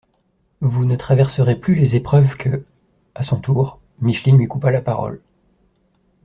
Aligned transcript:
Vous 0.61 0.85
ne 0.85 0.95
traverserez 0.95 1.59
plus 1.59 1.75
les 1.75 1.95
épreuves 1.95 2.35
que…» 2.35 2.63
A 3.13 3.21
son 3.21 3.39
tour, 3.39 3.79
Micheline 3.99 4.39
lui 4.39 4.47
coupa 4.47 4.71
la 4.71 4.81
parole. 4.81 5.21